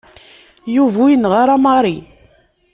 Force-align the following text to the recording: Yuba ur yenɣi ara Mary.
Yuba 0.75 0.97
ur 1.03 1.09
yenɣi 1.11 1.35
ara 1.41 1.55
Mary. 1.65 1.97